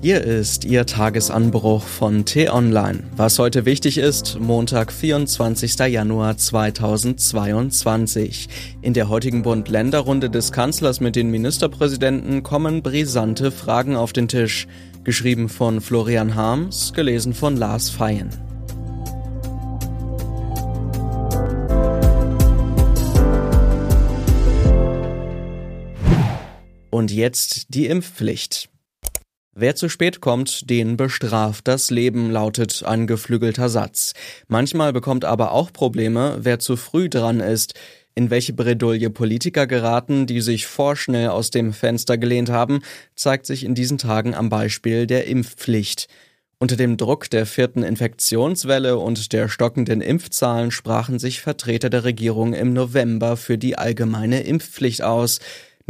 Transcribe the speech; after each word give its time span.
Hier 0.00 0.22
ist 0.22 0.64
Ihr 0.64 0.86
Tagesanbruch 0.86 1.82
von 1.82 2.24
T-Online. 2.24 3.02
Was 3.16 3.40
heute 3.40 3.64
wichtig 3.64 3.98
ist, 3.98 4.38
Montag, 4.38 4.92
24. 4.92 5.76
Januar 5.76 6.36
2022. 6.36 8.48
In 8.80 8.94
der 8.94 9.08
heutigen 9.08 9.42
Bund-Länder-Runde 9.42 10.30
des 10.30 10.52
Kanzlers 10.52 11.00
mit 11.00 11.16
den 11.16 11.32
Ministerpräsidenten 11.32 12.44
kommen 12.44 12.80
brisante 12.80 13.50
Fragen 13.50 13.96
auf 13.96 14.12
den 14.12 14.28
Tisch. 14.28 14.68
Geschrieben 15.02 15.48
von 15.48 15.80
Florian 15.80 16.36
Harms, 16.36 16.92
gelesen 16.92 17.34
von 17.34 17.56
Lars 17.56 17.90
Feyen. 17.90 18.28
Und 26.90 27.10
jetzt 27.10 27.74
die 27.74 27.86
Impfpflicht. 27.86 28.70
Wer 29.60 29.74
zu 29.74 29.88
spät 29.88 30.20
kommt, 30.20 30.70
den 30.70 30.96
bestraft 30.96 31.66
das 31.66 31.90
Leben, 31.90 32.30
lautet 32.30 32.84
ein 32.84 33.08
geflügelter 33.08 33.68
Satz. 33.68 34.12
Manchmal 34.46 34.92
bekommt 34.92 35.24
aber 35.24 35.50
auch 35.50 35.72
Probleme, 35.72 36.38
wer 36.42 36.60
zu 36.60 36.76
früh 36.76 37.08
dran 37.08 37.40
ist. 37.40 37.74
In 38.14 38.30
welche 38.30 38.52
Bredouille 38.52 39.10
Politiker 39.10 39.66
geraten, 39.66 40.28
die 40.28 40.42
sich 40.42 40.68
vorschnell 40.68 41.30
aus 41.30 41.50
dem 41.50 41.72
Fenster 41.72 42.18
gelehnt 42.18 42.50
haben, 42.50 42.82
zeigt 43.16 43.46
sich 43.46 43.64
in 43.64 43.74
diesen 43.74 43.98
Tagen 43.98 44.32
am 44.32 44.48
Beispiel 44.48 45.08
der 45.08 45.26
Impfpflicht. 45.26 46.06
Unter 46.60 46.76
dem 46.76 46.96
Druck 46.96 47.28
der 47.28 47.44
vierten 47.44 47.82
Infektionswelle 47.82 48.96
und 48.96 49.32
der 49.32 49.48
stockenden 49.48 50.00
Impfzahlen 50.00 50.70
sprachen 50.70 51.18
sich 51.18 51.40
Vertreter 51.40 51.90
der 51.90 52.04
Regierung 52.04 52.52
im 52.52 52.74
November 52.74 53.36
für 53.36 53.58
die 53.58 53.76
allgemeine 53.76 54.42
Impfpflicht 54.42 55.02
aus. 55.02 55.40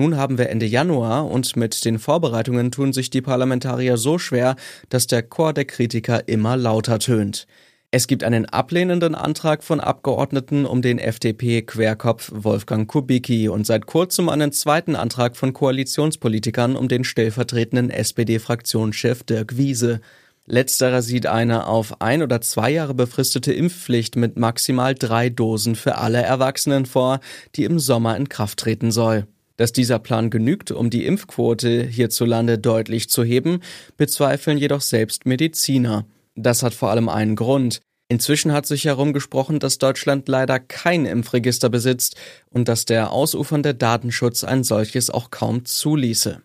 Nun 0.00 0.16
haben 0.16 0.38
wir 0.38 0.48
Ende 0.48 0.64
Januar 0.64 1.28
und 1.28 1.56
mit 1.56 1.84
den 1.84 1.98
Vorbereitungen 1.98 2.70
tun 2.70 2.92
sich 2.92 3.10
die 3.10 3.20
Parlamentarier 3.20 3.96
so 3.96 4.16
schwer, 4.16 4.54
dass 4.90 5.08
der 5.08 5.24
Chor 5.24 5.52
der 5.52 5.64
Kritiker 5.64 6.28
immer 6.28 6.56
lauter 6.56 7.00
tönt. 7.00 7.48
Es 7.90 8.06
gibt 8.06 8.22
einen 8.22 8.46
ablehnenden 8.46 9.16
Antrag 9.16 9.64
von 9.64 9.80
Abgeordneten 9.80 10.66
um 10.66 10.82
den 10.82 11.00
FDP-Querkopf 11.00 12.30
Wolfgang 12.32 12.88
Kubicki 12.88 13.48
und 13.48 13.66
seit 13.66 13.86
kurzem 13.86 14.28
einen 14.28 14.52
zweiten 14.52 14.94
Antrag 14.94 15.36
von 15.36 15.52
Koalitionspolitikern 15.52 16.76
um 16.76 16.86
den 16.86 17.02
stellvertretenden 17.02 17.90
SPD-Fraktionschef 17.90 19.24
Dirk 19.24 19.56
Wiese. 19.56 20.00
Letzterer 20.46 21.02
sieht 21.02 21.26
eine 21.26 21.66
auf 21.66 22.00
ein 22.00 22.22
oder 22.22 22.40
zwei 22.40 22.70
Jahre 22.70 22.94
befristete 22.94 23.52
Impfpflicht 23.52 24.14
mit 24.14 24.38
maximal 24.38 24.94
drei 24.94 25.28
Dosen 25.28 25.74
für 25.74 25.98
alle 25.98 26.22
Erwachsenen 26.22 26.86
vor, 26.86 27.18
die 27.56 27.64
im 27.64 27.80
Sommer 27.80 28.16
in 28.16 28.28
Kraft 28.28 28.60
treten 28.60 28.92
soll. 28.92 29.26
Dass 29.58 29.72
dieser 29.72 29.98
Plan 29.98 30.30
genügt, 30.30 30.70
um 30.70 30.88
die 30.88 31.04
Impfquote 31.04 31.84
hierzulande 31.84 32.58
deutlich 32.58 33.10
zu 33.10 33.24
heben, 33.24 33.60
bezweifeln 33.98 34.56
jedoch 34.56 34.80
selbst 34.80 35.26
Mediziner. 35.26 36.06
Das 36.34 36.62
hat 36.62 36.72
vor 36.72 36.90
allem 36.90 37.10
einen 37.10 37.36
Grund. 37.36 37.80
Inzwischen 38.08 38.52
hat 38.52 38.64
sich 38.64 38.86
herumgesprochen, 38.86 39.58
dass 39.58 39.76
Deutschland 39.76 40.28
leider 40.28 40.58
kein 40.60 41.04
Impfregister 41.04 41.68
besitzt 41.68 42.16
und 42.48 42.68
dass 42.68 42.86
der 42.86 43.12
ausufernde 43.12 43.74
Datenschutz 43.74 44.44
ein 44.44 44.64
solches 44.64 45.10
auch 45.10 45.30
kaum 45.30 45.66
zuließe. 45.66 46.40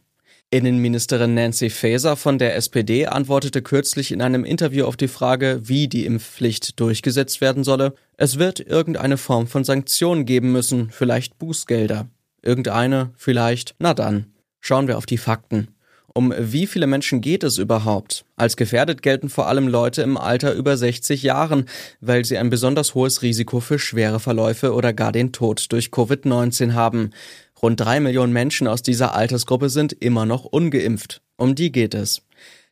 Innenministerin 0.49 1.35
Nancy 1.35 1.69
Faeser 1.69 2.15
von 2.15 2.37
der 2.37 2.55
SPD 2.55 3.07
antwortete 3.07 3.61
kürzlich 3.61 4.11
in 4.11 4.21
einem 4.21 4.43
Interview 4.43 4.85
auf 4.85 4.97
die 4.97 5.07
Frage, 5.07 5.61
wie 5.63 5.87
die 5.87 6.05
Impfpflicht 6.05 6.79
durchgesetzt 6.79 7.41
werden 7.41 7.63
solle, 7.63 7.93
es 8.17 8.37
wird 8.39 8.59
irgendeine 8.59 9.17
Form 9.17 9.47
von 9.47 9.63
Sanktionen 9.63 10.25
geben 10.25 10.51
müssen, 10.51 10.89
vielleicht 10.91 11.39
Bußgelder. 11.39 12.09
Irgendeine, 12.43 13.11
vielleicht. 13.15 13.75
Na 13.79 13.93
dann. 13.93 14.27
Schauen 14.59 14.87
wir 14.87 14.97
auf 14.97 15.05
die 15.05 15.17
Fakten. 15.17 15.69
Um 16.15 16.31
wie 16.37 16.67
viele 16.67 16.85
Menschen 16.85 17.21
geht 17.21 17.43
es 17.43 17.57
überhaupt? 17.57 18.23
Als 18.35 18.55
gefährdet 18.55 19.01
gelten 19.01 19.29
vor 19.29 19.47
allem 19.47 19.67
Leute 19.67 20.03
im 20.03 20.15
Alter 20.15 20.53
über 20.53 20.77
60 20.77 21.23
Jahren, 21.23 21.65
weil 22.01 22.23
sie 22.23 22.37
ein 22.37 22.51
besonders 22.51 22.93
hohes 22.93 23.23
Risiko 23.23 23.59
für 23.59 23.79
schwere 23.79 24.19
Verläufe 24.19 24.73
oder 24.73 24.93
gar 24.93 25.11
den 25.11 25.31
Tod 25.31 25.71
durch 25.71 25.87
Covid-19 25.87 26.73
haben. 26.73 27.11
Rund 27.59 27.79
drei 27.79 27.99
Millionen 27.99 28.31
Menschen 28.31 28.67
aus 28.67 28.83
dieser 28.83 29.15
Altersgruppe 29.15 29.69
sind 29.69 29.93
immer 29.93 30.27
noch 30.27 30.45
ungeimpft. 30.45 31.21
Um 31.35 31.55
die 31.55 31.71
geht 31.71 31.95
es. 31.95 32.21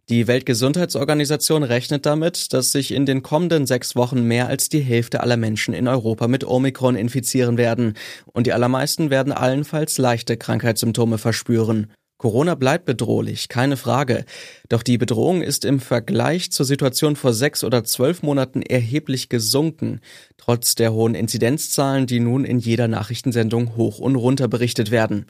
Die 0.09 0.27
Weltgesundheitsorganisation 0.27 1.63
rechnet 1.63 2.05
damit, 2.05 2.51
dass 2.53 2.71
sich 2.71 2.91
in 2.91 3.05
den 3.05 3.23
kommenden 3.23 3.65
sechs 3.65 3.95
Wochen 3.95 4.23
mehr 4.23 4.47
als 4.47 4.67
die 4.67 4.81
Hälfte 4.81 5.21
aller 5.21 5.37
Menschen 5.37 5.73
in 5.73 5.87
Europa 5.87 6.27
mit 6.27 6.43
Omikron 6.43 6.95
infizieren 6.95 7.57
werden, 7.57 7.93
und 8.25 8.47
die 8.47 8.53
allermeisten 8.53 9.09
werden 9.09 9.31
allenfalls 9.31 9.97
leichte 9.97 10.35
Krankheitssymptome 10.37 11.17
verspüren. 11.17 11.93
Corona 12.21 12.53
bleibt 12.53 12.85
bedrohlich, 12.85 13.49
keine 13.49 13.77
Frage. 13.77 14.25
Doch 14.69 14.83
die 14.83 14.99
Bedrohung 14.99 15.41
ist 15.41 15.65
im 15.65 15.79
Vergleich 15.79 16.51
zur 16.51 16.67
Situation 16.67 17.15
vor 17.15 17.33
sechs 17.33 17.63
oder 17.63 17.83
zwölf 17.83 18.21
Monaten 18.21 18.61
erheblich 18.61 19.27
gesunken, 19.27 20.01
trotz 20.37 20.75
der 20.75 20.93
hohen 20.93 21.15
Inzidenzzahlen, 21.15 22.05
die 22.05 22.19
nun 22.19 22.45
in 22.45 22.59
jeder 22.59 22.87
Nachrichtensendung 22.87 23.75
hoch 23.75 23.97
und 23.97 24.15
runter 24.15 24.47
berichtet 24.47 24.91
werden. 24.91 25.25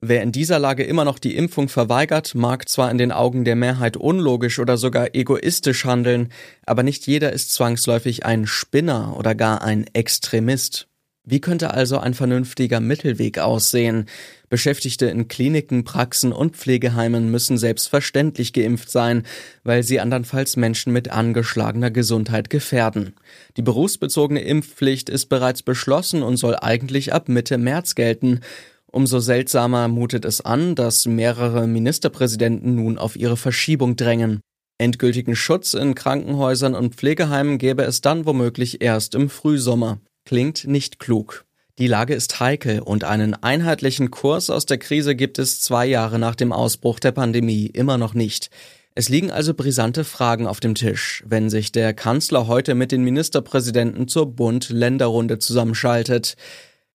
Wer 0.00 0.22
in 0.22 0.30
dieser 0.30 0.60
Lage 0.60 0.84
immer 0.84 1.04
noch 1.04 1.18
die 1.18 1.34
Impfung 1.34 1.68
verweigert, 1.68 2.36
mag 2.36 2.68
zwar 2.68 2.92
in 2.92 2.98
den 2.98 3.10
Augen 3.10 3.44
der 3.44 3.56
Mehrheit 3.56 3.96
unlogisch 3.96 4.60
oder 4.60 4.76
sogar 4.76 5.16
egoistisch 5.16 5.84
handeln, 5.84 6.28
aber 6.64 6.84
nicht 6.84 7.08
jeder 7.08 7.32
ist 7.32 7.54
zwangsläufig 7.54 8.24
ein 8.24 8.46
Spinner 8.46 9.16
oder 9.18 9.34
gar 9.34 9.62
ein 9.62 9.84
Extremist. 9.94 10.86
Wie 11.28 11.40
könnte 11.40 11.74
also 11.74 11.98
ein 11.98 12.14
vernünftiger 12.14 12.78
Mittelweg 12.78 13.40
aussehen? 13.40 14.06
Beschäftigte 14.48 15.06
in 15.06 15.26
Kliniken, 15.26 15.82
Praxen 15.82 16.32
und 16.32 16.56
Pflegeheimen 16.56 17.32
müssen 17.32 17.58
selbstverständlich 17.58 18.52
geimpft 18.52 18.92
sein, 18.92 19.24
weil 19.64 19.82
sie 19.82 19.98
andernfalls 19.98 20.54
Menschen 20.54 20.92
mit 20.92 21.10
angeschlagener 21.10 21.90
Gesundheit 21.90 22.48
gefährden. 22.48 23.14
Die 23.56 23.62
berufsbezogene 23.62 24.40
Impfpflicht 24.40 25.10
ist 25.10 25.26
bereits 25.26 25.64
beschlossen 25.64 26.22
und 26.22 26.36
soll 26.36 26.54
eigentlich 26.54 27.12
ab 27.12 27.28
Mitte 27.28 27.58
März 27.58 27.96
gelten. 27.96 28.38
Umso 28.86 29.18
seltsamer 29.18 29.88
mutet 29.88 30.24
es 30.24 30.42
an, 30.42 30.76
dass 30.76 31.06
mehrere 31.06 31.66
Ministerpräsidenten 31.66 32.76
nun 32.76 32.98
auf 32.98 33.16
ihre 33.16 33.36
Verschiebung 33.36 33.96
drängen. 33.96 34.38
Endgültigen 34.78 35.34
Schutz 35.34 35.74
in 35.74 35.96
Krankenhäusern 35.96 36.76
und 36.76 36.94
Pflegeheimen 36.94 37.58
gäbe 37.58 37.82
es 37.82 38.00
dann 38.00 38.26
womöglich 38.26 38.80
erst 38.80 39.16
im 39.16 39.28
Frühsommer. 39.28 39.98
Klingt 40.26 40.66
nicht 40.66 40.98
klug. 40.98 41.44
Die 41.78 41.86
Lage 41.86 42.12
ist 42.12 42.40
heikel 42.40 42.80
und 42.80 43.04
einen 43.04 43.34
einheitlichen 43.34 44.10
Kurs 44.10 44.50
aus 44.50 44.66
der 44.66 44.76
Krise 44.76 45.14
gibt 45.14 45.38
es 45.38 45.60
zwei 45.60 45.86
Jahre 45.86 46.18
nach 46.18 46.34
dem 46.34 46.52
Ausbruch 46.52 46.98
der 46.98 47.12
Pandemie 47.12 47.66
immer 47.66 47.96
noch 47.96 48.12
nicht. 48.12 48.50
Es 48.96 49.08
liegen 49.08 49.30
also 49.30 49.54
brisante 49.54 50.02
Fragen 50.02 50.48
auf 50.48 50.58
dem 50.58 50.74
Tisch, 50.74 51.22
wenn 51.28 51.48
sich 51.48 51.70
der 51.70 51.94
Kanzler 51.94 52.48
heute 52.48 52.74
mit 52.74 52.90
den 52.90 53.04
Ministerpräsidenten 53.04 54.08
zur 54.08 54.26
Bund-Länder-Runde 54.26 55.38
zusammenschaltet. 55.38 56.34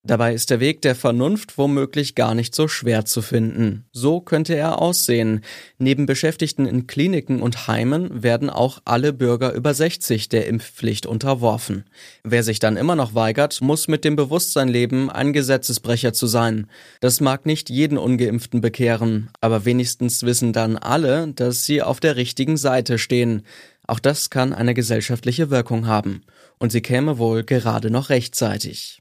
Dabei 0.03 0.33
ist 0.33 0.49
der 0.49 0.59
Weg 0.59 0.81
der 0.81 0.95
Vernunft 0.95 1.59
womöglich 1.59 2.15
gar 2.15 2.33
nicht 2.33 2.55
so 2.55 2.67
schwer 2.67 3.05
zu 3.05 3.21
finden. 3.21 3.85
So 3.91 4.19
könnte 4.19 4.55
er 4.55 4.81
aussehen. 4.81 5.41
Neben 5.77 6.07
Beschäftigten 6.07 6.65
in 6.65 6.87
Kliniken 6.87 7.39
und 7.39 7.67
Heimen 7.67 8.23
werden 8.23 8.49
auch 8.49 8.79
alle 8.83 9.13
Bürger 9.13 9.53
über 9.53 9.75
60 9.75 10.27
der 10.27 10.47
Impfpflicht 10.47 11.05
unterworfen. 11.05 11.83
Wer 12.23 12.41
sich 12.41 12.57
dann 12.57 12.77
immer 12.77 12.95
noch 12.95 13.13
weigert, 13.13 13.61
muss 13.61 13.87
mit 13.87 14.03
dem 14.03 14.15
Bewusstsein 14.15 14.69
leben, 14.69 15.11
ein 15.11 15.33
Gesetzesbrecher 15.33 16.13
zu 16.13 16.25
sein. 16.25 16.65
Das 16.99 17.21
mag 17.21 17.45
nicht 17.45 17.69
jeden 17.69 17.99
ungeimpften 17.99 18.59
bekehren, 18.59 19.29
aber 19.39 19.65
wenigstens 19.65 20.23
wissen 20.23 20.51
dann 20.51 20.77
alle, 20.77 21.27
dass 21.27 21.65
sie 21.65 21.83
auf 21.83 21.99
der 21.99 22.15
richtigen 22.15 22.57
Seite 22.57 22.97
stehen. 22.97 23.43
Auch 23.85 23.99
das 23.99 24.31
kann 24.31 24.51
eine 24.51 24.73
gesellschaftliche 24.73 25.51
Wirkung 25.51 25.85
haben. 25.85 26.23
Und 26.57 26.71
sie 26.71 26.81
käme 26.81 27.19
wohl 27.19 27.43
gerade 27.43 27.91
noch 27.91 28.09
rechtzeitig 28.09 29.00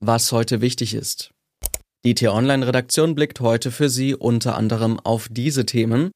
was 0.00 0.32
heute 0.32 0.60
wichtig 0.60 0.94
ist. 0.94 1.30
Die 2.04 2.14
T-Online-Redaktion 2.14 3.14
blickt 3.14 3.40
heute 3.40 3.70
für 3.70 3.88
Sie 3.88 4.14
unter 4.14 4.56
anderem 4.56 5.00
auf 5.00 5.28
diese 5.30 5.66
Themen. 5.66 6.10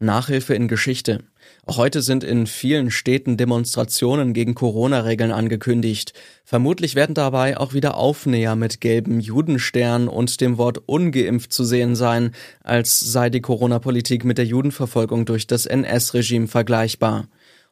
Nachhilfe 0.00 0.54
in 0.54 0.68
Geschichte. 0.68 1.24
Heute 1.68 2.02
sind 2.02 2.22
in 2.22 2.46
vielen 2.46 2.92
Städten 2.92 3.36
Demonstrationen 3.36 4.32
gegen 4.32 4.54
Corona-Regeln 4.54 5.32
angekündigt. 5.32 6.12
Vermutlich 6.44 6.94
werden 6.94 7.16
dabei 7.16 7.58
auch 7.58 7.74
wieder 7.74 7.96
Aufnäher 7.96 8.54
mit 8.54 8.80
gelbem 8.80 9.18
Judenstern 9.18 10.06
und 10.06 10.40
dem 10.40 10.56
Wort 10.56 10.78
ungeimpft 10.86 11.52
zu 11.52 11.64
sehen 11.64 11.96
sein, 11.96 12.30
als 12.62 13.00
sei 13.00 13.28
die 13.28 13.40
Corona-Politik 13.40 14.24
mit 14.24 14.38
der 14.38 14.46
Judenverfolgung 14.46 15.24
durch 15.26 15.48
das 15.48 15.66
NS-Regime 15.66 16.46
vergleichbar. 16.46 17.26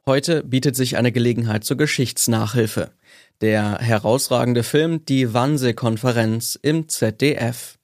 Heute 0.04 0.42
bietet 0.44 0.76
sich 0.76 0.96
eine 0.96 1.12
Gelegenheit 1.12 1.64
zur 1.64 1.76
Geschichtsnachhilfe. 1.76 2.90
Der 3.42 3.78
herausragende 3.78 4.62
Film 4.62 5.04
Die 5.04 5.34
Wannsee-Konferenz 5.34 6.58
im 6.62 6.88
ZDF. 6.88 7.76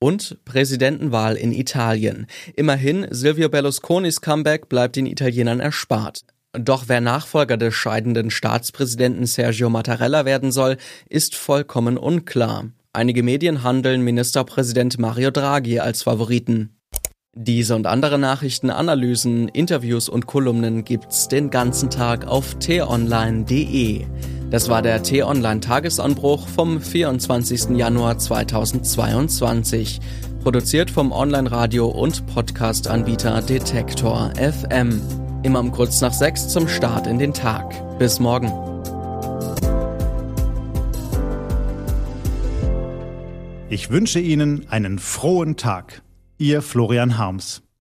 Und 0.00 0.38
Präsidentenwahl 0.46 1.36
in 1.36 1.52
Italien. 1.52 2.26
Immerhin, 2.56 3.06
Silvio 3.10 3.50
Berlusconis 3.50 4.22
Comeback 4.22 4.68
bleibt 4.70 4.96
den 4.96 5.06
Italienern 5.06 5.60
erspart. 5.60 6.24
Doch 6.52 6.84
wer 6.86 7.02
Nachfolger 7.02 7.56
des 7.58 7.74
scheidenden 7.74 8.30
Staatspräsidenten 8.30 9.26
Sergio 9.26 9.68
Mattarella 9.68 10.24
werden 10.24 10.52
soll, 10.52 10.78
ist 11.08 11.34
vollkommen 11.34 11.98
unklar. 11.98 12.70
Einige 12.94 13.22
Medien 13.22 13.62
handeln 13.62 14.02
Ministerpräsident 14.02 14.98
Mario 14.98 15.30
Draghi 15.30 15.80
als 15.80 16.04
Favoriten. 16.04 16.76
Diese 17.36 17.74
und 17.74 17.86
andere 17.86 18.18
Nachrichten, 18.18 18.70
Analysen, 18.70 19.48
Interviews 19.48 20.08
und 20.08 20.26
Kolumnen 20.26 20.84
gibt's 20.84 21.28
den 21.28 21.50
ganzen 21.50 21.90
Tag 21.90 22.26
auf 22.26 22.54
t-online.de. 22.58 24.06
Das 24.54 24.68
war 24.68 24.82
der 24.82 25.02
T-Online 25.02 25.58
Tagesanbruch 25.58 26.46
vom 26.46 26.80
24. 26.80 27.70
Januar 27.70 28.18
2022. 28.18 29.98
Produziert 30.44 30.92
vom 30.92 31.10
Online-Radio- 31.10 31.88
und 31.88 32.24
Podcast-Anbieter 32.28 33.42
Detektor 33.42 34.32
FM. 34.36 35.02
Immer 35.42 35.58
um 35.58 35.72
kurz 35.72 36.00
nach 36.02 36.12
sechs 36.12 36.46
zum 36.46 36.68
Start 36.68 37.08
in 37.08 37.18
den 37.18 37.34
Tag. 37.34 37.98
Bis 37.98 38.20
morgen. 38.20 38.46
Ich 43.68 43.90
wünsche 43.90 44.20
Ihnen 44.20 44.68
einen 44.68 45.00
frohen 45.00 45.56
Tag. 45.56 46.02
Ihr 46.38 46.62
Florian 46.62 47.18
Harms. 47.18 47.64